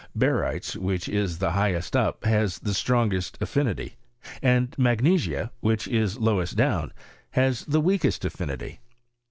Barytes, 0.17 0.75
which 0.75 1.07
is 1.07 1.37
highest 1.37 1.95
up, 1.95 2.25
has 2.25 2.57
the 2.57 2.73
strongest 2.73 3.37
affinity, 3.39 3.97
and 4.41 4.73
magnesia, 4.75 5.51
which 5.59 5.87
is 5.87 6.17
lowest 6.17 6.55
down, 6.55 6.91
has 7.37 7.63
the 7.65 7.81
weakest 7.81 8.25
affinity. 8.25 8.79